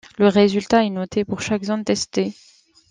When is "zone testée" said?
1.65-2.33